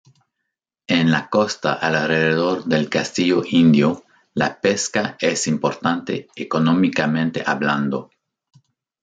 [0.87, 4.01] En la costa alrededor del Castillo Indio,
[4.33, 8.09] la pesca es importante económicamente hablando.